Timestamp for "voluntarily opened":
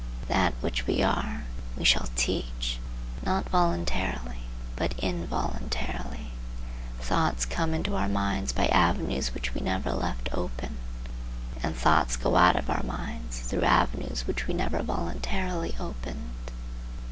14.81-16.49